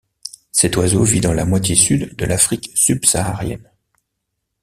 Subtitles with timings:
[0.51, 3.69] Cet oiseau vit dans la moitié sud de l'Afrique subsaharienne.